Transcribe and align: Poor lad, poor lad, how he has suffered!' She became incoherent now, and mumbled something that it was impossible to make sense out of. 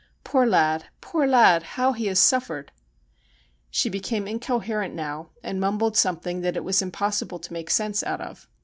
Poor 0.23 0.47
lad, 0.47 0.85
poor 0.99 1.27
lad, 1.27 1.61
how 1.61 1.93
he 1.93 2.07
has 2.07 2.17
suffered!' 2.17 2.71
She 3.69 3.87
became 3.87 4.27
incoherent 4.27 4.95
now, 4.95 5.29
and 5.43 5.61
mumbled 5.61 5.95
something 5.95 6.41
that 6.41 6.57
it 6.57 6.63
was 6.63 6.81
impossible 6.81 7.37
to 7.37 7.53
make 7.53 7.69
sense 7.69 8.01
out 8.01 8.19
of. 8.19 8.47